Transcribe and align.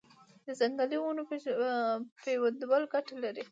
د 0.45 0.47
ځنګلي 0.59 0.97
ونو 0.99 1.21
پیوندول 2.23 2.83
ګټه 2.93 3.15
لري؟ 3.23 3.43